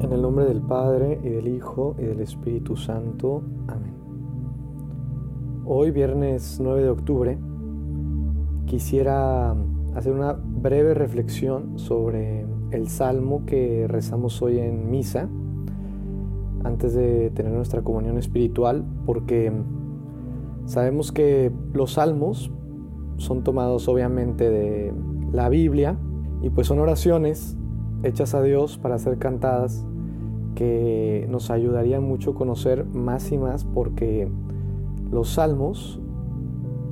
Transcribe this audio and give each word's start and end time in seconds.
En 0.00 0.12
el 0.12 0.22
nombre 0.22 0.44
del 0.44 0.60
Padre 0.60 1.18
y 1.24 1.28
del 1.28 1.48
Hijo 1.48 1.96
y 1.98 2.02
del 2.02 2.20
Espíritu 2.20 2.76
Santo. 2.76 3.42
Amén. 3.66 3.94
Hoy, 5.66 5.90
viernes 5.90 6.60
9 6.62 6.82
de 6.82 6.88
octubre, 6.88 7.38
quisiera 8.66 9.56
hacer 9.96 10.12
una 10.12 10.34
breve 10.34 10.94
reflexión 10.94 11.80
sobre 11.80 12.46
el 12.70 12.88
salmo 12.88 13.44
que 13.44 13.86
rezamos 13.88 14.40
hoy 14.40 14.60
en 14.60 14.88
misa, 14.88 15.28
antes 16.62 16.94
de 16.94 17.30
tener 17.30 17.50
nuestra 17.50 17.82
comunión 17.82 18.18
espiritual, 18.18 18.84
porque 19.04 19.52
sabemos 20.66 21.10
que 21.10 21.50
los 21.72 21.94
salmos 21.94 22.52
son 23.16 23.42
tomados 23.42 23.88
obviamente 23.88 24.48
de 24.48 24.94
la 25.32 25.48
Biblia 25.48 25.98
y 26.40 26.50
pues 26.50 26.68
son 26.68 26.78
oraciones 26.78 27.56
hechas 28.04 28.34
a 28.34 28.42
Dios 28.42 28.78
para 28.78 28.96
ser 28.98 29.18
cantadas 29.18 29.84
que 30.58 31.24
nos 31.30 31.52
ayudarían 31.52 32.02
mucho 32.02 32.34
conocer 32.34 32.84
más 32.84 33.30
y 33.30 33.38
más 33.38 33.64
porque 33.64 34.28
los 35.12 35.28
salmos 35.28 36.00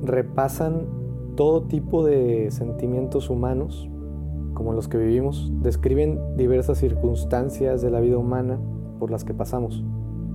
repasan 0.01 0.85
todo 1.35 1.63
tipo 1.63 2.05
de 2.05 2.49
sentimientos 2.49 3.29
humanos 3.29 3.89
como 4.53 4.71
los 4.71 4.87
que 4.87 4.97
vivimos, 4.97 5.51
describen 5.61 6.17
diversas 6.37 6.77
circunstancias 6.77 7.81
de 7.81 7.91
la 7.91 7.99
vida 7.99 8.17
humana 8.17 8.57
por 8.99 9.11
las 9.11 9.25
que 9.25 9.33
pasamos, 9.33 9.83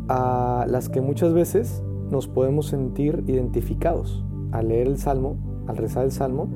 a 0.08 0.66
las 0.69 0.91
que 0.91 1.00
muchas 1.00 1.33
veces 1.33 1.83
nos 2.10 2.28
podemos 2.28 2.66
sentir 2.66 3.24
identificados. 3.27 4.22
Al 4.50 4.69
leer 4.69 4.88
el 4.88 4.98
salmo, 4.98 5.38
al 5.66 5.78
rezar 5.78 6.05
el 6.05 6.12
salmo, 6.12 6.50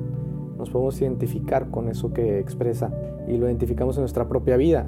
nos 0.59 0.69
podemos 0.69 1.01
identificar 1.01 1.71
con 1.71 1.89
eso 1.89 2.13
que 2.13 2.37
expresa 2.37 2.91
y 3.27 3.35
lo 3.37 3.47
identificamos 3.47 3.97
en 3.97 4.03
nuestra 4.03 4.29
propia 4.29 4.57
vida. 4.57 4.87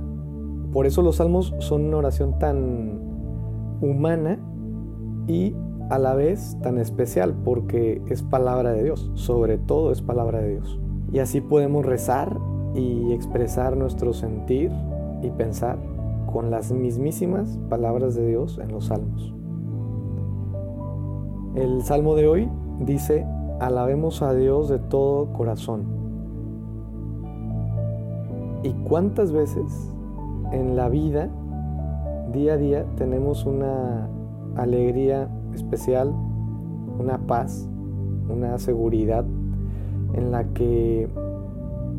Por 0.72 0.86
eso 0.86 1.02
los 1.02 1.16
salmos 1.16 1.56
son 1.60 1.86
una 1.86 1.98
oración 1.98 2.38
tan 2.38 3.00
humana 3.82 4.40
y 5.28 5.56
a 5.90 5.98
la 5.98 6.14
vez 6.14 6.58
tan 6.62 6.78
especial 6.78 7.34
porque 7.44 8.02
es 8.08 8.22
palabra 8.22 8.72
de 8.72 8.84
Dios, 8.84 9.10
sobre 9.16 9.58
todo 9.58 9.92
es 9.92 10.02
palabra 10.02 10.40
de 10.42 10.52
Dios. 10.52 10.80
Y 11.12 11.20
así 11.20 11.42
podemos 11.42 11.86
rezar 11.86 12.38
y 12.76 13.12
expresar 13.14 13.76
nuestro 13.76 14.14
sentir 14.14 14.72
y 15.24 15.32
pensar 15.32 15.80
con 16.32 16.52
las 16.52 16.72
mismísimas 16.72 17.60
palabras 17.70 18.14
de 18.14 18.28
Dios 18.28 18.60
en 18.62 18.72
los 18.72 18.86
salmos. 18.86 19.34
El 21.56 21.82
salmo 21.82 22.16
de 22.16 22.28
hoy 22.28 22.50
dice, 22.80 23.26
alabemos 23.60 24.22
a 24.22 24.36
Dios 24.36 24.70
de 24.70 24.78
todo 24.78 25.34
corazón. 25.34 25.84
¿Y 28.62 28.72
cuántas 28.88 29.32
veces 29.32 29.92
en 30.52 30.76
la 30.76 30.90
vida, 30.90 31.30
día 32.32 32.54
a 32.54 32.58
día, 32.58 32.86
tenemos 32.96 33.46
una 33.46 34.10
alegría 34.56 35.30
especial, 35.54 36.14
una 37.00 37.20
paz, 37.28 37.68
una 38.30 38.58
seguridad 38.58 39.26
en 40.14 40.32
la 40.32 40.46
que 40.54 41.08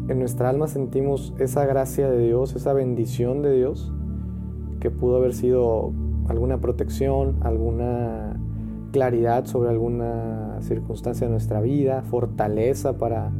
en 0.08 0.18
nuestra 0.18 0.48
alma 0.48 0.66
sentimos 0.66 1.34
esa 1.38 1.64
gracia 1.64 2.10
de 2.10 2.18
Dios, 2.26 2.56
esa 2.56 2.72
bendición 2.72 3.42
de 3.42 3.56
Dios, 3.56 3.92
que 4.80 4.90
pudo 4.90 5.16
haber 5.16 5.34
sido 5.34 5.92
alguna 6.28 6.60
protección, 6.60 7.36
alguna 7.42 8.40
claridad 8.92 9.44
sobre 9.46 9.70
alguna 9.70 10.58
circunstancia 10.60 11.26
de 11.26 11.30
nuestra 11.30 11.60
vida, 11.60 12.02
fortaleza 12.02 12.98
para 12.98 13.30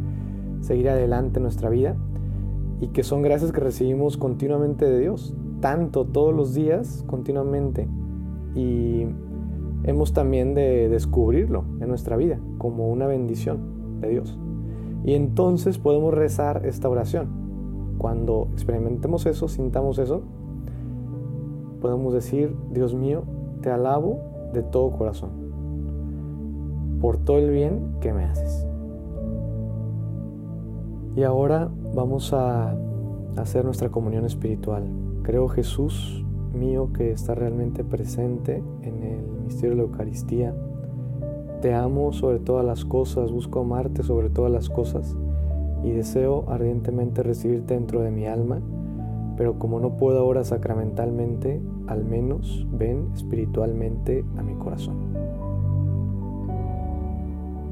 seguir 0.61 0.89
adelante 0.91 1.39
en 1.39 1.45
nuestra 1.45 1.71
vida, 1.71 1.97
y 2.81 2.89
que 2.89 3.03
son 3.03 3.23
gracias 3.23 3.53
que 3.53 3.61
recibimos 3.61 4.17
continuamente 4.17 4.87
de 4.87 4.99
Dios, 4.99 5.35
tanto 5.61 6.07
todos 6.07 6.35
los 6.35 6.55
días, 6.55 7.05
continuamente, 7.07 7.89
y 8.55 9.07
hemos 9.85 10.13
también 10.13 10.55
de 10.55 10.89
descubrirlo 10.89 11.65
en 11.81 11.89
nuestra 11.89 12.17
vida 12.17 12.41
como 12.59 12.89
una 12.91 13.07
bendición 13.07 14.01
de 14.01 14.09
Dios. 14.09 14.39
Y 15.05 15.15
entonces 15.15 15.79
podemos 15.79 16.15
rezar 16.15 16.67
esta 16.67 16.89
oración. 16.89 17.29
Cuando 17.99 18.49
experimentemos 18.53 19.27
eso, 19.27 19.49
sintamos 19.49 19.99
eso, 19.99 20.23
podemos 21.81 22.15
decir, 22.15 22.57
Dios 22.73 22.95
mío, 22.95 23.25
te 23.61 23.71
alabo 23.71 24.21
de 24.55 24.63
todo 24.63 24.91
corazón, 24.91 25.31
por 27.01 27.19
todo 27.19 27.39
el 27.39 27.51
bien 27.51 27.97
que 28.01 28.13
me 28.15 28.25
haces. 28.25 28.67
Y 31.17 31.25
ahora 31.25 31.71
vamos 31.95 32.33
a 32.33 32.75
hacer 33.37 33.65
nuestra 33.65 33.91
comunión 33.91 34.25
espiritual. 34.27 34.85
Creo 35.23 35.49
Jesús 35.49 36.25
mío 36.55 36.91
que 36.93 37.13
está 37.13 37.35
realmente 37.35 37.85
presente 37.85 38.63
en 38.83 39.03
el 39.03 39.43
misterio 39.45 39.71
de 39.71 39.77
la 39.77 39.83
Eucaristía 39.83 40.55
te 41.61 41.75
amo 41.75 42.15
sobre 42.15 42.39
todas 42.39 42.65
las 42.65 42.87
cosas, 42.87 43.31
busco 43.31 43.61
amarte 43.61 44.03
sobre 44.03 44.31
todas 44.31 44.51
las 44.51 44.71
cosas 44.71 45.15
y 45.85 45.91
deseo 45.91 46.47
ardientemente 46.49 47.23
recibirte 47.23 47.75
dentro 47.75 48.01
de 48.01 48.11
mi 48.11 48.27
alma, 48.27 48.61
pero 49.37 49.59
como 49.59 49.79
no 49.79 49.99
puedo 49.99 50.21
ahora 50.21 50.43
sacramentalmente, 50.43 51.61
al 51.87 52.05
menos 52.05 52.67
ven 52.73 53.11
espiritualmente 53.15 54.25
a 54.39 54.43
mi 54.43 54.55
corazón. 54.55 54.97